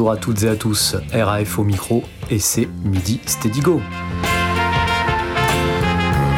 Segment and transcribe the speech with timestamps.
[0.00, 3.82] Bonjour à toutes et à tous, RAF au micro et c'est Midi Steady Go.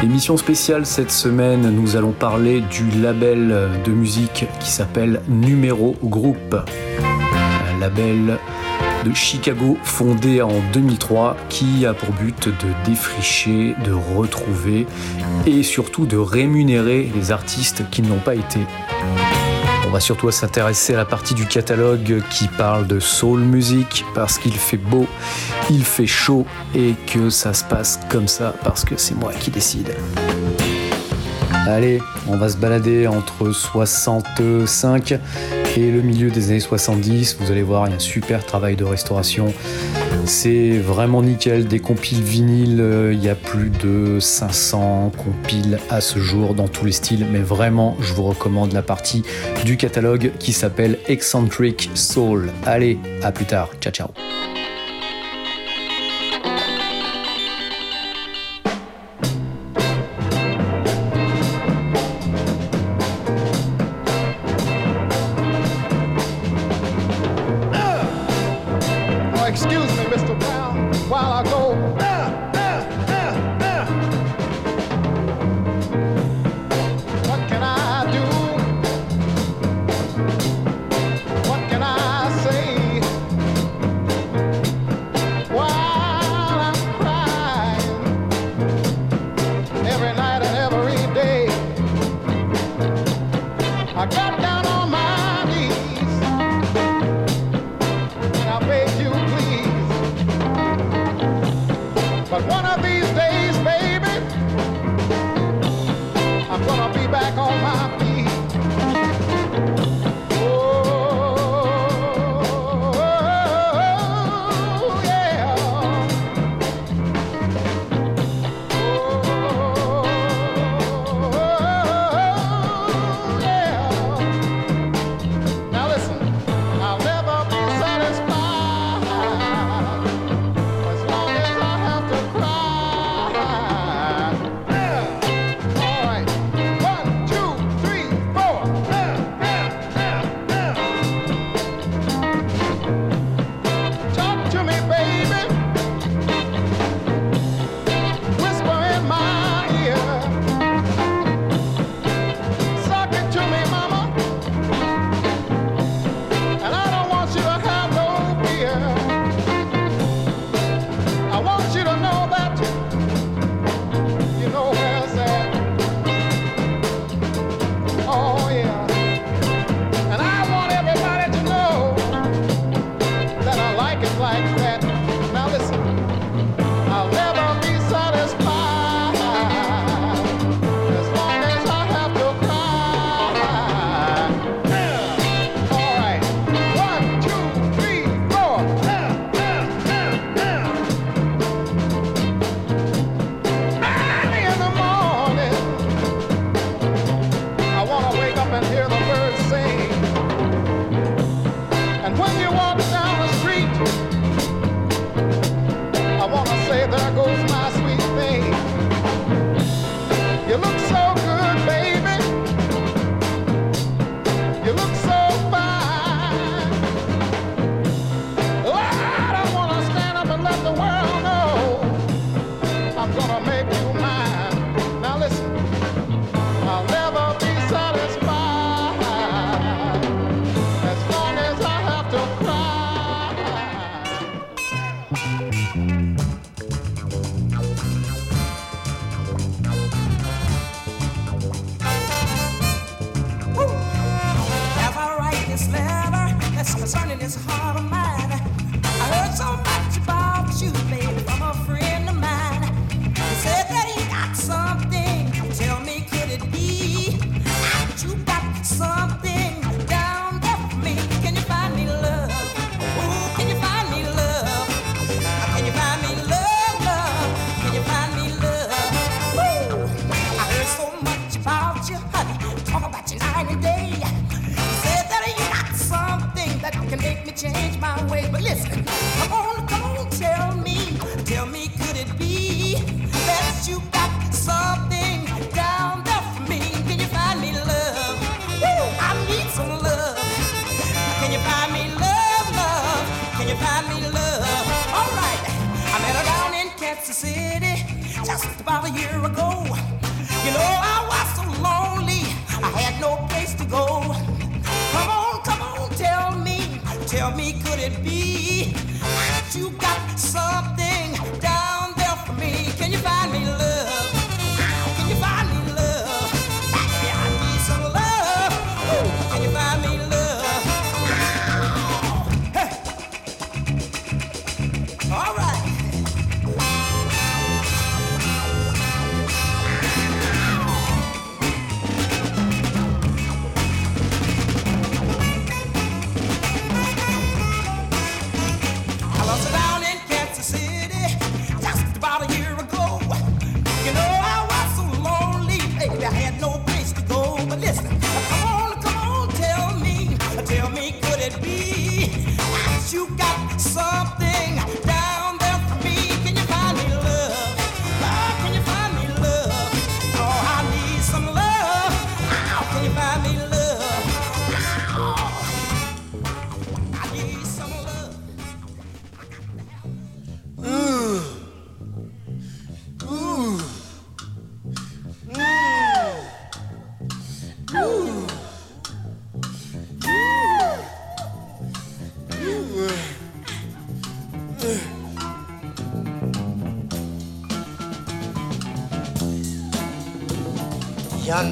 [0.03, 6.57] Émission spéciale cette semaine, nous allons parler du label de musique qui s'appelle Numéro Group.
[6.57, 8.37] Un label
[9.05, 14.87] de Chicago fondé en 2003 qui a pour but de défricher, de retrouver
[15.45, 18.59] et surtout de rémunérer les artistes qui n'ont pas été.
[19.93, 24.39] On va surtout s'intéresser à la partie du catalogue qui parle de soul music parce
[24.39, 25.05] qu'il fait beau,
[25.69, 29.51] il fait chaud et que ça se passe comme ça parce que c'est moi qui
[29.51, 29.95] décide.
[31.67, 35.19] Allez, on va se balader entre 65
[35.77, 37.37] et le milieu des années 70.
[37.39, 39.53] Vous allez voir, il y a un super travail de restauration.
[40.25, 41.67] C'est vraiment nickel.
[41.67, 46.67] Des compiles vinyles, euh, il y a plus de 500 compiles à ce jour dans
[46.67, 47.25] tous les styles.
[47.31, 49.23] Mais vraiment, je vous recommande la partie
[49.65, 52.51] du catalogue qui s'appelle Eccentric Soul.
[52.65, 53.69] Allez, à plus tard.
[53.81, 54.52] Ciao, ciao.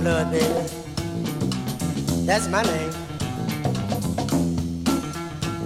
[0.01, 0.45] Blood, baby.
[2.25, 2.91] That's my name.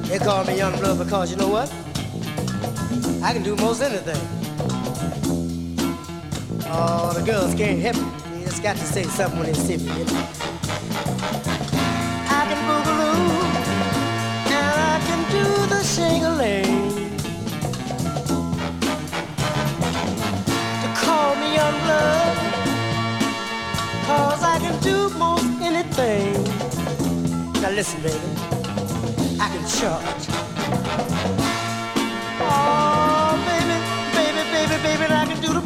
[0.09, 1.73] They call me young blood because you know what?
[3.23, 4.21] I can do most anything.
[6.67, 8.39] Oh, the girls can't help me.
[8.39, 10.14] They just got to say something when they see me.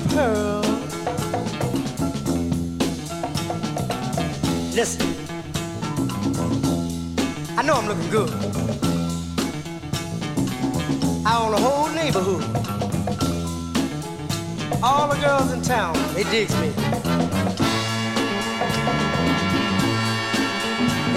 [0.10, 0.62] Pearl.
[4.74, 5.06] Listen.
[7.58, 8.30] I know I'm looking good.
[11.26, 12.44] I own a whole neighborhood.
[14.82, 16.70] All the girls in town, they digs me.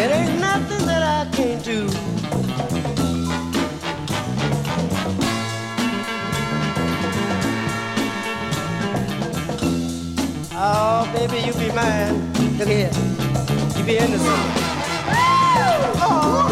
[0.03, 2.12] It ain't nothing that I can't do.
[10.65, 12.33] Oh, baby, you be mine.
[12.57, 12.89] Look here.
[13.77, 14.39] You be innocent.
[15.99, 16.47] Oh.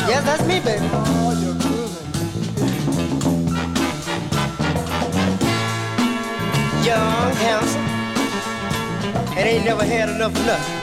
[0.07, 0.87] Yes, that's me, baby.
[0.93, 2.09] Oh, you're grooving.
[6.85, 7.87] Young, handsome,
[9.35, 10.81] and ain't never had enough of nothing.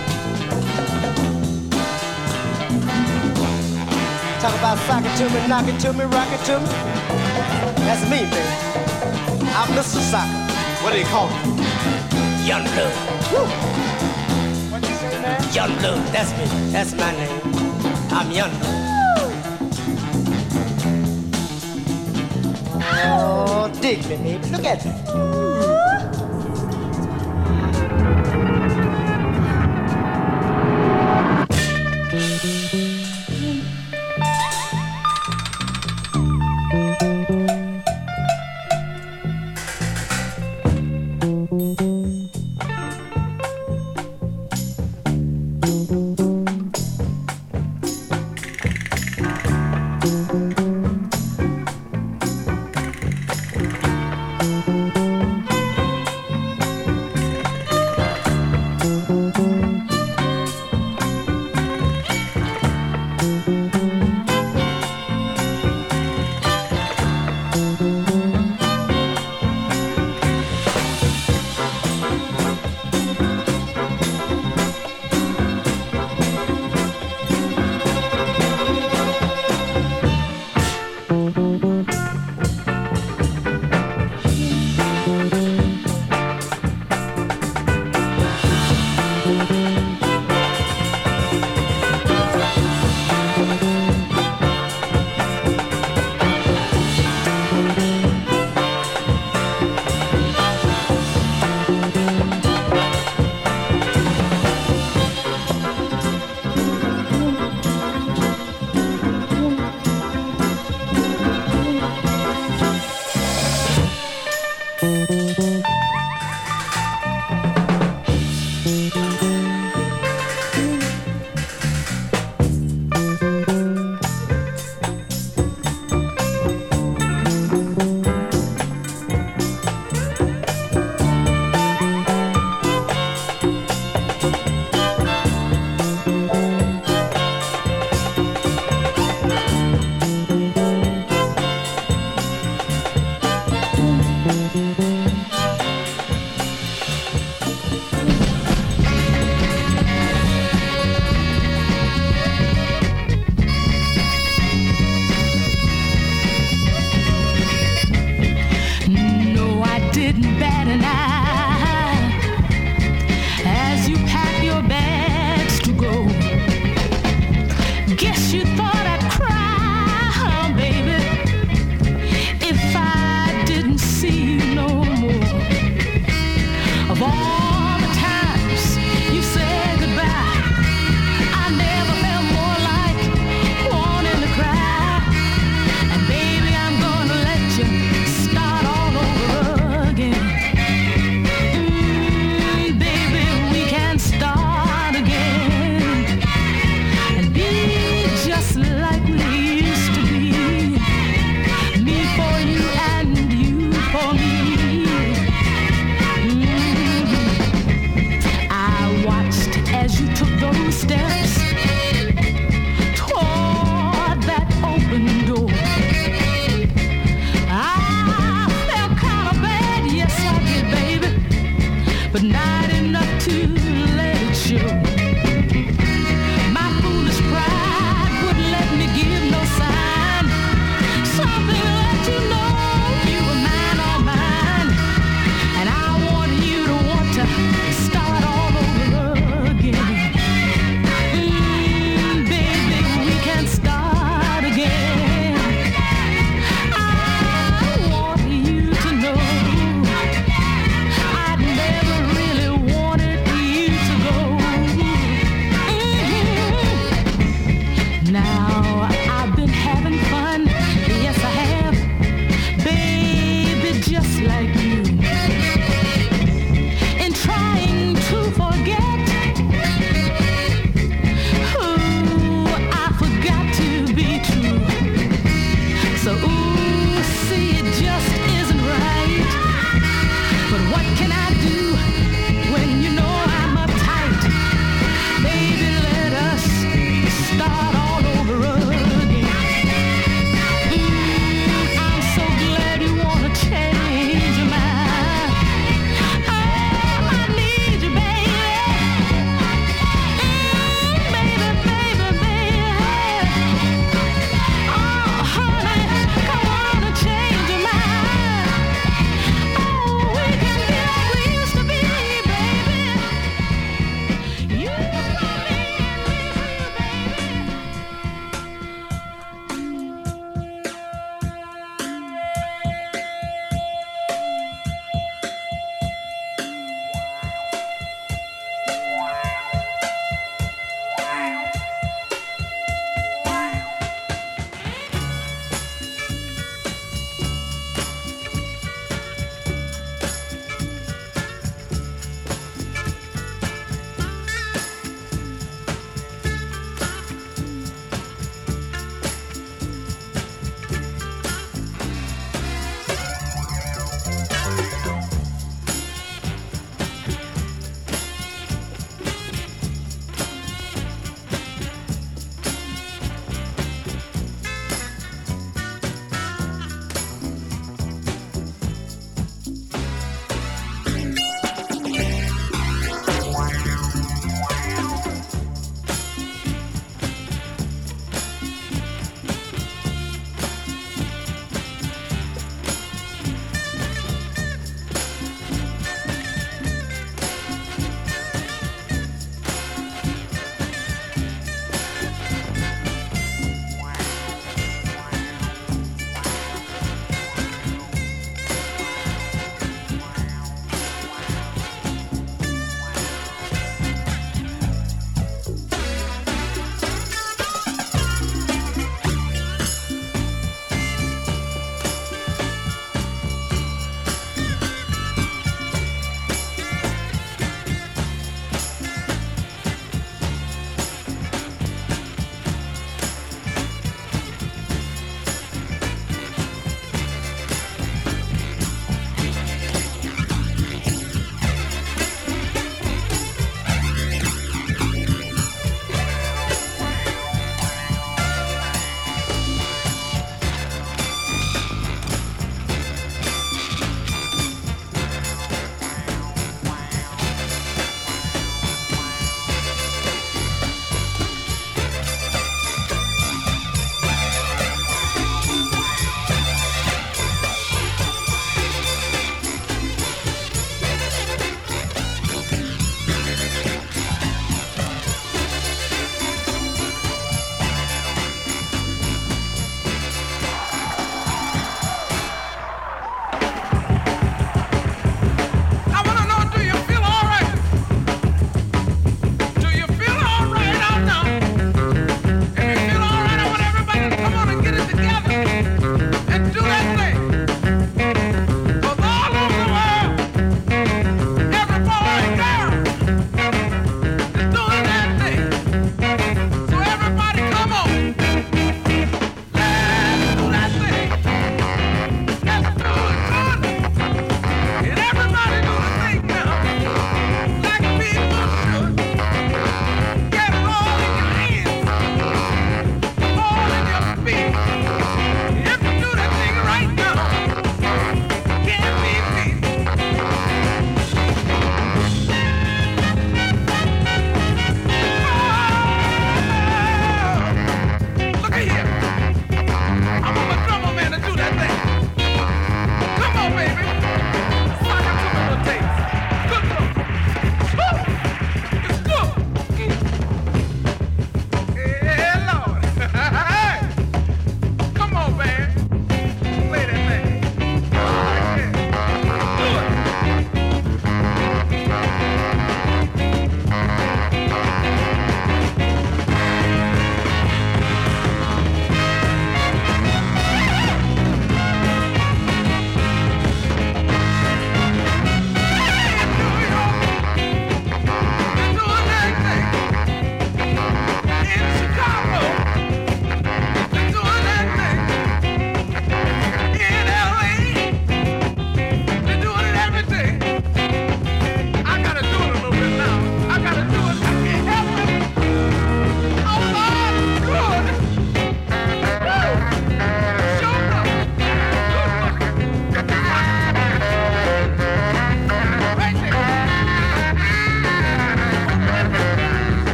[4.42, 7.11] Talk about sock it to me, knock it to me, rock it to me.
[7.92, 9.52] That's me, baby.
[9.52, 10.00] I'm Mr.
[10.00, 10.31] Soccer.
[10.81, 11.36] What do you call me?
[12.48, 12.94] Young Blood.
[13.33, 13.44] Woo.
[14.71, 15.54] What you say, man?
[15.54, 16.07] Young Blood.
[16.14, 16.71] That's me.
[16.71, 17.42] That's my name.
[18.12, 18.78] I'm Young Blood.
[23.04, 24.48] Oh, dig me, baby.
[24.48, 25.70] Look at me.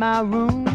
[0.00, 0.69] my room.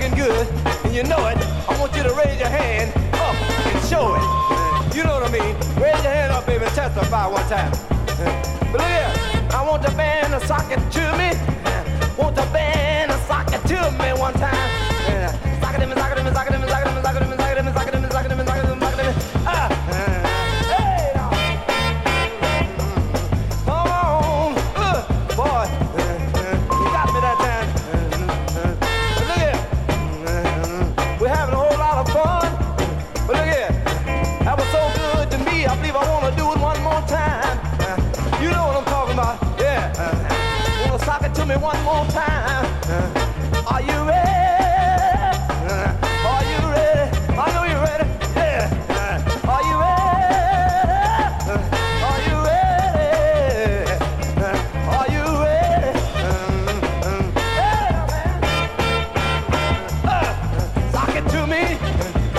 [0.00, 0.46] Looking good
[0.84, 1.36] and you know it,
[1.68, 3.36] I want you to raise your hand up
[3.66, 4.96] and show it.
[4.96, 5.54] You know what I mean?
[5.76, 7.70] Raise your hand up, baby, and testify one time.
[8.72, 9.12] But look here,
[9.52, 11.36] I want the band to sock it to me.
[12.16, 14.70] Want the band to sock it to me one time.
[15.60, 16.94] Sock it to me, sock it to me, sock it to me, sock it to
[16.94, 16.99] me,
[41.60, 42.64] one more time?
[43.66, 45.36] Are you ready?
[46.24, 47.10] Are you ready?
[47.36, 48.08] I know you're ready.
[48.34, 48.64] Yeah.
[49.46, 50.40] Are you ready?
[52.08, 53.84] Are you ready?
[54.88, 55.92] Are you ready?
[57.56, 58.34] Yeah, man.
[60.08, 61.62] Uh, it to me.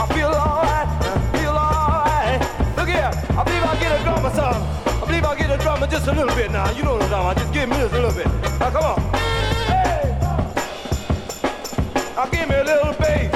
[0.01, 0.89] I feel alright.
[1.37, 2.41] Feel alright.
[2.75, 3.11] Look here.
[3.37, 4.31] I believe I'll get a drummer.
[4.31, 6.71] I believe I'll get a drummer just a little bit now.
[6.71, 7.37] You know what I'm talking about.
[7.37, 8.25] Just give me just a little bit.
[8.59, 9.10] Now come on.
[12.21, 13.30] Now give me a little bass.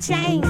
[0.00, 0.45] Change.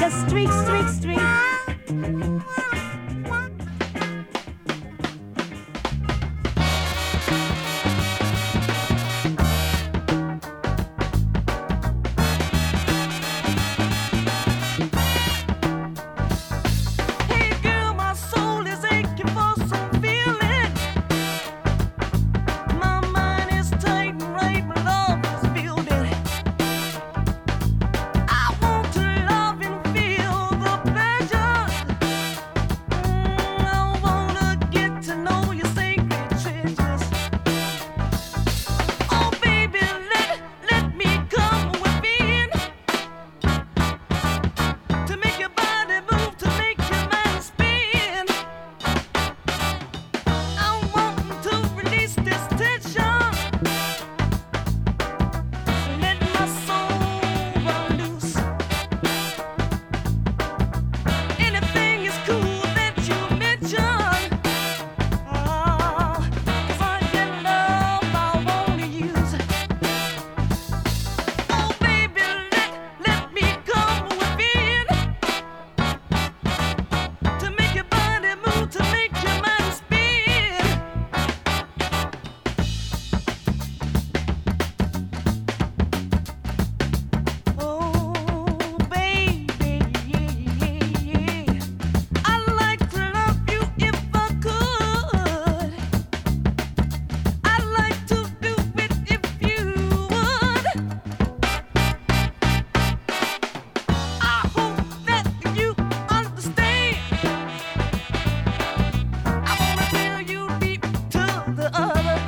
[0.00, 2.61] Just streak, streak, streak.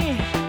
[0.06, 0.43] Other